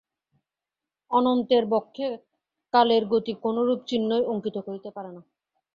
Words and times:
অনন্তের 1.11 1.63
বক্ষে 1.73 2.07
কালের 2.73 3.03
গতি 3.11 3.33
কোনরূপ 3.43 3.79
চিহ্নই 3.89 4.23
অঙ্কিত 4.31 4.57
করিতে 4.67 4.89
পারে 4.95 5.11
না। 5.15 5.21